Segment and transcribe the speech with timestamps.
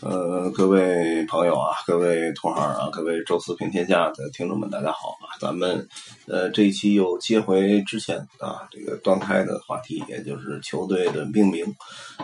[0.00, 5.34] 呃，各位朋友啊，各位同行啊，各位周四平天下的听众们，大家好啊！
[5.40, 5.88] 咱们
[6.28, 11.64] 呃这一期又接回之前啊这个断开的话题，也就是球队的命名，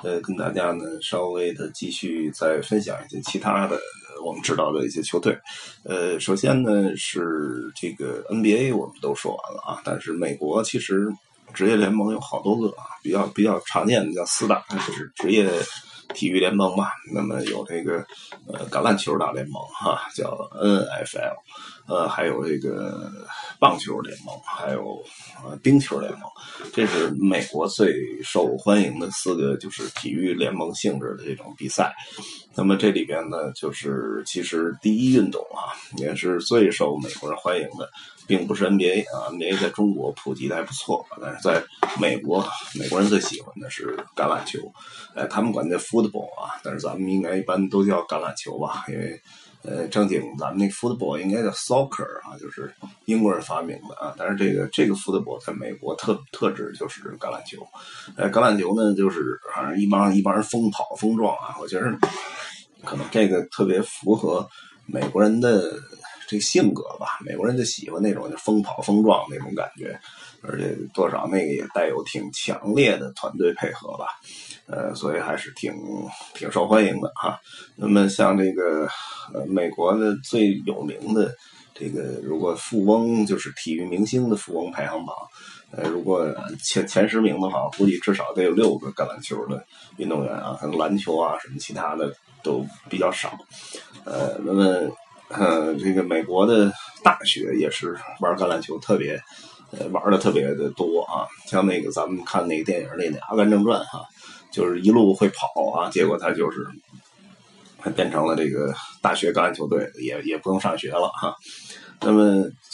[0.05, 3.77] 呃，跟大家呢稍微的继续再分享一些其他的
[4.25, 5.37] 我们知道的一些球队。
[5.83, 11.09] 呃，首先呢是这个 NBA 我们都说完了啊，但是美国其实
[11.53, 15.51] 职业联盟有好多个，比较比较常见的叫四大，就是职业。
[16.13, 17.97] 体育联盟吧，那么有这个
[18.47, 21.35] 呃橄榄球大联盟哈，叫 NFL，
[21.87, 23.11] 呃还有这个
[23.59, 25.03] 棒球联盟，还有
[25.45, 26.23] 呃冰球联盟，
[26.73, 31.95] 这是美国最受欢迎的四个就是体育联盟性质的这种比赛。
[32.55, 37.89] 那么这里边呢，就是其实第一运动啊，也是最受美国人欢迎的。
[38.27, 41.63] 并不是 NBA 啊，NBA 在中国普及的还不错，但是在
[42.01, 42.43] 美国，
[42.75, 44.61] 美国人最喜欢的是橄榄球，
[45.15, 49.21] 哎，他们管叫 football 啊，但是咱们应该一般都叫橄榄球吧，因为
[49.65, 52.73] 呃，正经咱们那 football 应该叫 soccer 啊，就是
[53.07, 57.67] 英国人发明的啊，但是这个这个 football 在美国特特指就是橄榄球，
[58.17, 61.91] 呃，橄榄球呢就是反正一帮一帮人疯跑疯撞啊，我觉得
[62.85, 64.49] 可能这个特别符合
[64.87, 65.73] 美国人的。
[66.27, 70.01] 这个性格吧，美国人就喜欢那种就疯跑疯撞那种感觉，
[70.41, 74.07] 而且多少那个也带有挺强烈的团队配合吧，
[74.67, 75.73] 呃，所以还是挺
[76.35, 77.39] 挺受欢迎的哈。
[77.77, 78.89] 那么像这个
[79.47, 81.35] 美国的最有名的
[81.75, 85.15] 这个，如果富翁就是体育明星的富翁排行榜，
[85.71, 86.27] 呃，如果
[86.63, 89.65] 前前十名的话，估计至少得有六个橄榄球的
[89.97, 92.13] 运动员啊，可能篮球啊什么其他的
[92.43, 93.37] 都比较少，
[94.05, 94.91] 呃，那么。
[95.31, 96.71] 呃，这个美国的
[97.03, 99.19] 大学也是玩橄榄球特别，
[99.73, 101.27] 呃，玩的特别的多啊。
[101.47, 104.05] 像那个咱们看那个电影那《阿甘正传》哈，
[104.55, 106.65] 就是一路会跑啊，结果他就是
[107.79, 111.35] 他变成了这个大学橄榄球队，也也不用上学了哈。
[112.01, 112.23] 那么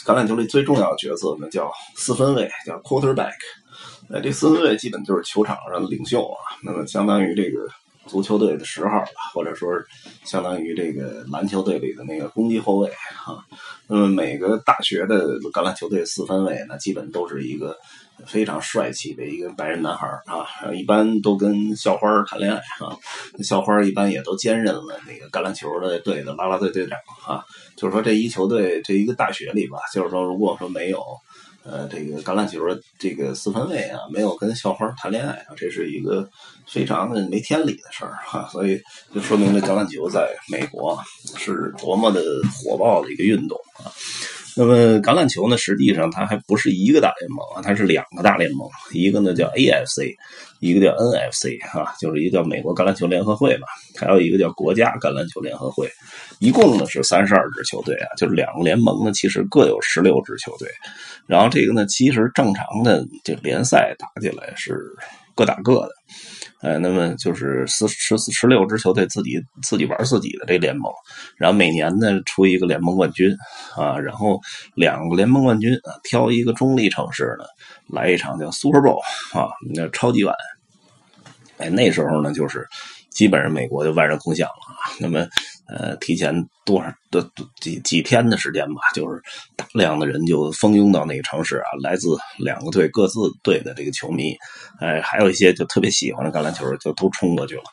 [0.05, 3.33] 橄榄球里最重要的角色呢，叫四分卫，叫 quarterback。
[4.09, 6.55] 呃，这四分卫基本就是球场上的领袖啊。
[6.63, 7.67] 那么相当于这个。
[8.07, 9.69] 足球队的十号吧，或者说
[10.25, 13.37] 相当于这个篮球队里的那个攻击后卫啊。
[13.87, 17.77] 那么每个大学的橄榄球队四分卫呢，基本都是一个
[18.27, 22.95] 非常帅气的一个白人男孩啊，一般都跟校花谈恋爱啊。
[23.43, 27.43] 校花一般也都兼任了那个橄榄球的队的啦啦队队长啊。
[27.75, 31.03] 就是说这一球队这一个大学里吧，就是说如果说没有。
[31.63, 36.27] 呃，这个橄榄球的这个四分卫啊，没有跟校花谈恋爱啊，这是一个
[36.67, 38.81] 非常的没天理的事儿哈，所以
[39.13, 40.99] 就说明这橄榄球在美国
[41.37, 42.19] 是多么的
[42.51, 43.93] 火爆的一个运动啊。
[44.57, 50.13] 那么橄榄球呢，实际上它还不是一个大联盟啊，它是两个大联盟，一个呢叫 AFC，
[50.59, 53.67] 一个叫 NFC 哈，就是一个叫美国橄榄球联合会嘛，
[53.97, 55.89] 还有一个叫国家橄榄球联合会，
[56.39, 60.67] 一共呢是三十二支球队啊，就是两个联盟呢其实各有十六支球队，
[61.27, 64.77] 然后这个呢其实正常的这联赛打起来是
[65.33, 65.91] 各打各的。
[66.61, 70.91] 呃，那么就是十十十六支球队自己自己玩自己的这联盟，
[71.37, 73.35] 然后每年呢出一个联盟冠军
[73.75, 74.39] 啊，然后
[74.75, 77.45] 两个联盟冠军啊挑一个中立城市呢
[77.87, 78.99] 来一场叫 Super Bowl
[79.37, 80.35] 啊，那超级碗。
[81.57, 82.67] 哎，那时候呢就是
[83.09, 84.95] 基本上美国就万人空巷了啊。
[84.99, 85.27] 那么。
[85.73, 86.35] 呃，提前
[86.65, 87.27] 多少的
[87.59, 89.21] 几几天的时间吧，就是
[89.55, 94.35] 大量的人就蜂拥到那个城市啊，来自两个队各自队的这个球迷，
[94.79, 97.63] 哎，还有一些就特别喜欢的橄榄球，就都冲过去了，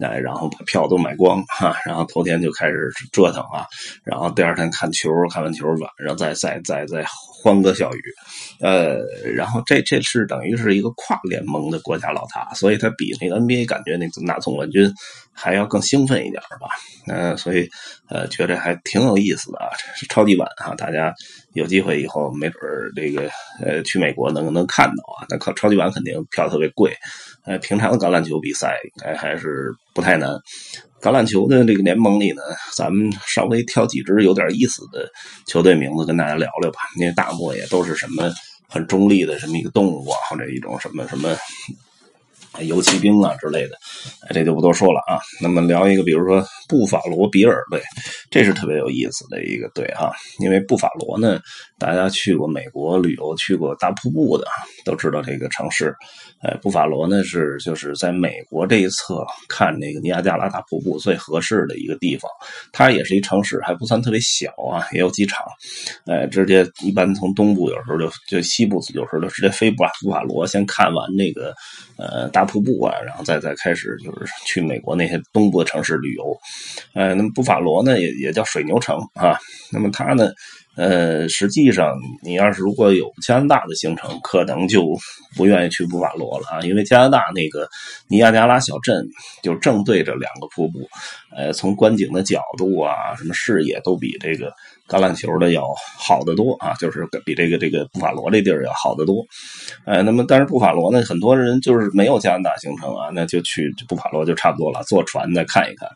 [0.00, 3.66] 哎，然后把票都买光哈，然后头天就开始折腾啊，
[4.02, 7.04] 然后第二天看球，看完球晚上再再再再
[7.42, 8.02] 欢歌笑语，
[8.60, 8.98] 呃，
[9.34, 14.92] 然后这这是等于是一个跨联盟的国家老大，所以他比那个 NBA 感觉那拿总冠军
[15.32, 16.68] 还要更兴奋一点吧，
[17.06, 17.28] 嗯。
[17.36, 17.68] 所以，
[18.08, 21.12] 呃，觉得还挺有意思的啊，这是超级碗哈，大家
[21.54, 23.28] 有机会以后没准儿这个
[23.60, 25.26] 呃去美国能能看到啊。
[25.28, 26.94] 那靠超级碗肯定票特别贵，
[27.44, 30.30] 呃，平常的橄榄球比赛应该还是不太难。
[31.02, 32.42] 橄榄球的这个联盟里呢，
[32.76, 35.10] 咱们稍微挑几支有点意思的
[35.48, 36.78] 球队名字跟大家聊聊吧。
[36.96, 38.32] 因为大部分也都是什么
[38.68, 41.36] 很中立的什么一个动物啊，或者一种什么什么。
[42.62, 43.76] 游骑兵啊之类的，
[44.34, 45.20] 这就不多说了啊。
[45.40, 47.80] 那么聊一个，比如说布法罗比尔队，
[48.30, 50.10] 这是特别有意思的一个队哈。
[50.40, 51.40] 因为布法罗呢，
[51.78, 54.46] 大家去过美国旅游、去过大瀑布的，
[54.84, 55.94] 都知道这个城市。
[56.40, 62.28] 哎，布法罗呢是就是在美国这一侧看那个尼亚加拉大瀑布最合适的一个地方。
[62.72, 65.46] 它也是一城市，还不算特别小啊，也有机场。
[66.06, 71.54] 哎，直接一般从东部有时候就就西部有时候就直接飞布布法罗，先看完那个
[71.96, 72.47] 呃大。
[72.48, 76.36] 瀑布啊，然后再再开始就是去美国那些东部的城市旅游。
[76.94, 79.38] 呃，那么布法罗呢，也也叫水牛城啊。
[79.70, 80.32] 那么它呢？
[80.76, 81.92] 呃，实际上，
[82.22, 84.86] 你要是如果有加拿大的行程，可能就
[85.36, 87.68] 不愿意去布法罗了啊，因为加拿大那个
[88.06, 89.04] 尼亚加拉小镇
[89.42, 90.88] 就正对着两个瀑布，
[91.36, 94.52] 呃，从观景的角度啊，什么视野都比这个
[94.88, 95.68] 橄榄球的要
[95.98, 99.24] 好得多啊，就是比这个这个布法罗这地儿要好得多。
[99.84, 105.88] 呃，那么但是布法罗呢，很多人就是没有加拿大行程啊，那就去布法罗就差不多了，坐船再看一看。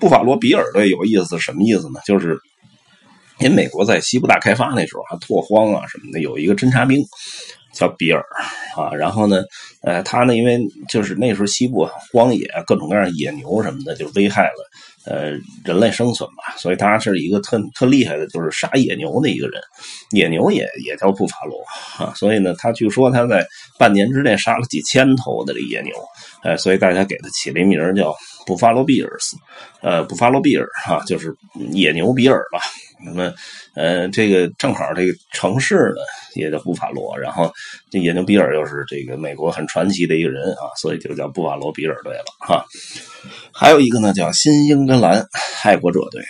[0.00, 2.00] 布法罗比尔队有意思，什么意思呢？
[2.04, 2.38] 就是。
[3.38, 7.04] 因为美国在西部大开发那时候还拓荒啊什么的，有一个侦察兵
[7.76, 8.24] 叫比尔
[8.74, 9.42] 啊，然后呢，
[9.82, 10.58] 呃，他呢，因为
[10.88, 14.70] 就是那时候西部荒野，各种各样野牛什么的，就危害了
[15.04, 15.32] 呃
[15.64, 19.60] 人类生存吧，所以他是一个特特厉害的，就是杀野牛的一个人，
[20.12, 21.62] 野牛也也叫布法罗
[22.02, 23.46] 啊，所以呢，他据说他在
[23.78, 25.92] 半年之内杀了几千头的这野牛，
[26.42, 28.14] 哎，所以大家给他起了一名叫
[28.46, 29.36] 布法罗比尔斯，
[29.82, 31.36] 呃，布法罗比尔哈，就是
[31.72, 32.58] 野牛比尔吧。
[33.04, 33.32] 那么，
[33.74, 36.02] 呃，这个正好这个城市呢
[36.34, 37.52] 也叫布法罗，然后
[37.90, 42.64] 这野牛比尔又是这个美国很传奇的一个人啊，所以就叫布法罗比尔队了哈。
[43.52, 45.26] 还有一个呢叫新英格兰
[45.62, 46.22] 爱国者队。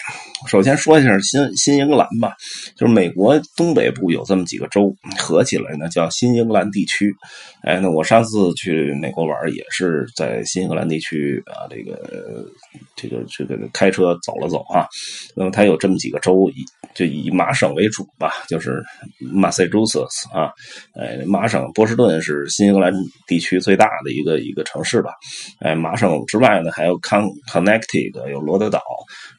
[0.46, 2.34] 首先说一下新新英格兰吧，
[2.76, 7.14] 就是美国东北部有这么几个州，合起来呢叫新英格兰地区。
[7.62, 12.46] 哎，那我上次去美国玩也是在新英格兰地区啊，这个
[12.94, 14.86] 这个这个开车走了走啊。
[15.34, 18.84] 那么它有这么几个州，以就以麻省为主吧，就是
[19.20, 20.52] Massachusetts 啊，
[20.94, 22.92] 哎，麻省波士顿是新英格兰
[23.26, 25.12] 地区最大的一个一个城市吧。
[25.60, 28.82] 哎，麻省之外呢，还有 Con Connecticut，有罗德岛，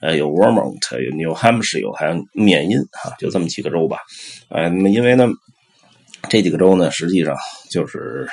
[0.01, 0.86] 呃，有 Vermont。
[0.95, 3.97] 有 New Hampshire，还有缅因啊，就这么几个州吧。
[4.49, 5.27] 哎，那么因为呢，
[6.29, 7.35] 这几个州呢，实际上
[7.69, 8.27] 就是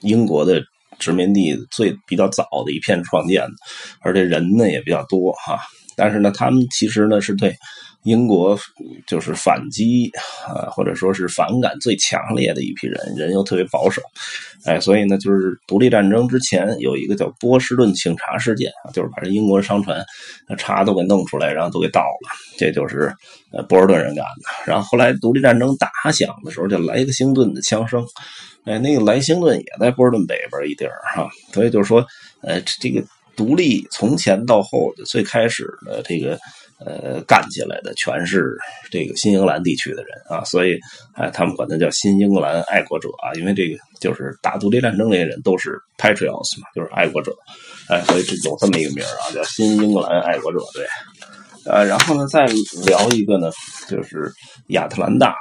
[0.00, 0.62] 英国的
[0.98, 3.44] 殖民地最比较早的一片创建，
[4.00, 5.58] 而且人呢也比较多哈。
[5.98, 7.54] 但是呢，他们其实呢是对。
[8.04, 8.56] 英国
[9.08, 10.10] 就是反击
[10.46, 14.00] 啊，或者说是反感最强烈的一批人，人又特别保守，
[14.64, 20.02] 哎，所以呢，就是独立战争之前有一个叫波士顿请查事件啊，就是把这英国商船
[20.48, 23.12] 那茶都给弄出来，然后都给倒了，这就是
[23.68, 24.44] 波士顿人干的。
[24.64, 28.06] 然后后来独立战争打响的时候，就莱克星顿的枪声，
[28.64, 32.06] 哎，那个莱星顿也在波士顿北边一地儿哈，所以就是说，
[32.42, 33.02] 呃，这个
[33.38, 36.38] 独立从前到后的最开始的这个。
[36.86, 38.56] 呃，干起来的全是
[38.88, 40.78] 这个新英格兰地区的人啊，所以
[41.12, 47.34] 哎，他们管他叫新英格兰爱国者啊，因为这个就是打独立战争那些人都是 patriots 嘛，就是爱国者，
[47.88, 50.86] 哎，所以这有这么一个名啊，叫新英格兰爱国者队。
[51.66, 52.46] 呃，然后呢，再
[52.86, 53.50] 聊一个呢，
[53.88, 54.32] 就是
[54.68, 55.34] 亚特兰大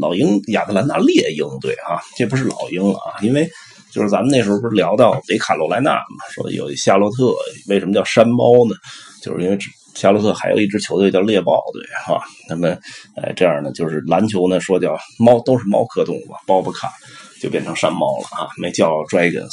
[0.00, 3.48] 老鹰，亚特兰大猎鹰队啊，这不是老鹰了啊，因为
[3.92, 7.32] 就是咱们那时候不是聊到北卡罗来纳嘛，说有夏洛特
[7.68, 8.74] 为什么叫山猫呢？
[9.22, 9.58] 就是因为。
[9.94, 12.18] 夏洛特还有一支球队叫猎豹队，哈，
[12.48, 12.74] 那么，
[13.14, 16.90] 哎，这样呢，就是篮球呢说叫猫都是猫科动物吧，包不卡
[17.42, 19.52] 就变成山猫了啊，没叫 Dragons，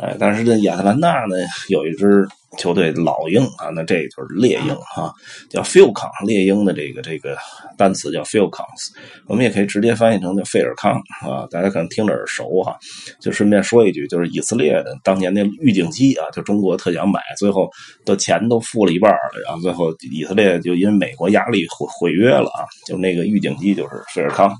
[0.00, 1.34] 哎，但是这亚特兰大呢
[1.68, 2.28] 有一支。
[2.58, 5.12] 球队老鹰啊，那这就是猎鹰哈，
[5.48, 7.36] 叫 Falcon，猎鹰的这个这个
[7.78, 8.90] 单词叫 Falcons，
[9.26, 12.76] 我们也可以直接翻译成叫费尔康啊，大家可能听着耳熟哈。
[13.20, 17.70] 就顺便说一句，就是以色列的当年那预警机啊，就中国特想买，最后
[18.04, 24.54] 的钱都付了一半了，然后最后以色列就因为美国压力毁毁约了啊，就那个预警机就是费尔康，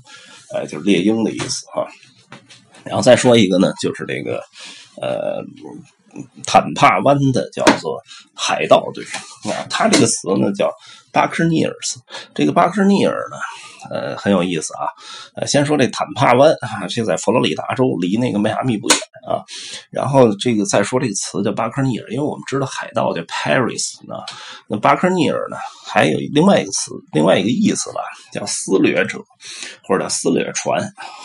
[0.55, 1.87] 哎，就是猎鹰的意思哈。
[2.83, 4.41] 然后再说一个呢，就是这个
[4.99, 5.43] 呃。
[6.45, 8.01] 坦帕湾的叫做
[8.33, 9.03] 海盗队。
[9.51, 10.71] 啊，他这个词呢叫
[11.13, 11.95] Buccaneers。
[12.33, 13.37] 这个巴克尼尔呢，
[13.89, 14.89] 呃，很有意思啊。
[15.35, 19.45] 呃，先说这坦帕湾啊，这在佛罗里达州，离那个迈阿密不远啊。
[19.91, 24.15] 然后这个再说这个词叫巴克尼尔，因为我们知道海盗叫 Paris 呢，
[24.67, 28.01] 那巴克尼尔呢，还有另外一个词，另外一个意思吧，
[28.31, 29.19] 叫撕掠者
[29.87, 30.81] 或者叫撕掠船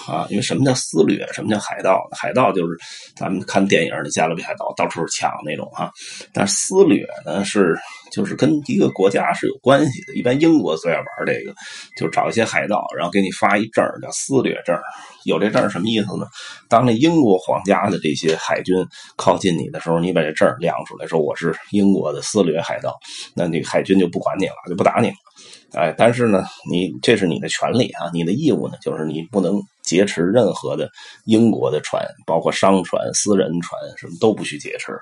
[0.07, 0.27] 啊。
[0.29, 1.27] 因为什么叫撕掠？
[1.33, 1.99] 什么叫海盗？
[2.13, 2.77] 海盗就是
[3.17, 5.91] 咱们看电影的加勒比海盗，到处抢那种啊。
[6.33, 7.79] 但是撕掠呢，是
[8.11, 10.15] 就是跟一个国家是有关系的。
[10.15, 11.55] 一般英国最爱玩这个，
[11.97, 14.77] 就找一些海盗，然后给你发一证叫撕掠证。
[15.25, 16.27] 有这证什么意思呢？
[16.69, 18.75] 当那英国皇家的这些海军
[19.17, 22.95] 靠近你的时候，你把这证亮出来，说我是英国的撕掠海盗，
[23.35, 25.15] 那那海军就不管你了，就不打你了。
[25.73, 30.89] 哎，但是呢，你这是你的权利啊，你的义务呢，就是你不能劫持任何的
[31.27, 34.93] 英国的船，包括商船、私人船，什么都不许劫持。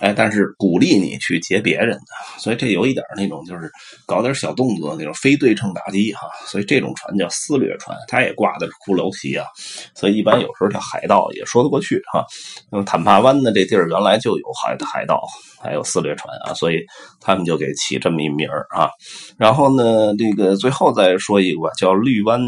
[0.00, 3.70] 哎，但是鼓励你去劫别人的，所以这有一点那种就是
[4.04, 6.28] 搞点小动作那种非对称打击哈。
[6.44, 9.46] 所以这种船叫私掠船，它也挂的是骷髅旗啊，
[9.94, 12.24] 所以一般有时候叫海盗也说得过去哈。
[12.68, 15.22] 那么坦帕湾的这地儿原来就有海海盗，
[15.60, 16.78] 还有私掠船啊，所以
[17.20, 18.90] 他们就给起这么一名啊。
[19.36, 22.40] 然后呢，这个最后再说一个吧，叫绿湾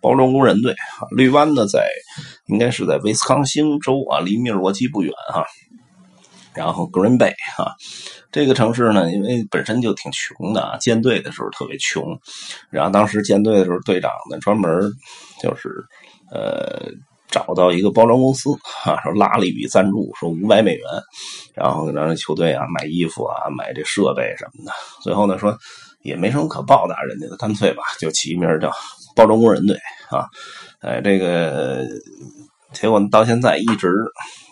[0.00, 0.74] 包装工人队。
[1.16, 1.86] 绿湾呢，在
[2.46, 5.44] 应该是在威斯康星州啊，离密尔沃基不远啊。
[6.54, 7.72] 然后 Green Bay 啊，
[8.30, 12.04] 这个城市呢，因为本身就挺穷的啊，建队的时候特别穷。
[12.68, 14.70] 然后当时建队的时候，队长呢专门
[15.40, 15.70] 就是
[16.30, 16.90] 呃
[17.30, 18.50] 找到一个包装公司
[18.84, 20.84] 啊，说拉了一笔赞助，说五百美元，
[21.54, 24.72] 然后让球队啊买衣服啊，买这设备什么的。
[25.02, 25.56] 最后呢说。
[26.02, 28.70] 也没什么可报答人家的，干脆吧，就起一名叫
[29.14, 29.76] 包装工人队
[30.10, 30.26] 啊。
[30.80, 31.86] 哎，这个
[32.72, 33.88] 结果到现在一直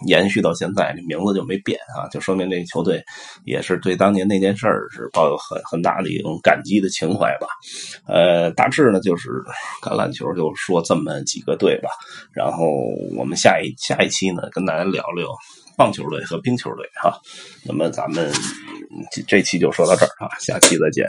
[0.06, 3.02] 延续到现在，这名字就没变啊，就说明这个球队
[3.44, 7.48] 也是对当年那件事儿是抱有很很大的一种感激的情怀吧。
[8.06, 9.30] 呃，大致呢就是
[9.82, 11.88] 橄榄球就说这么几个队吧，
[12.32, 12.66] 然后
[13.16, 15.26] 我们下一下一期呢跟大家聊聊
[15.76, 17.18] 棒球队和冰球队哈。
[17.64, 18.30] 那么咱们
[19.26, 21.08] 这期就说到这儿啊，下期再见。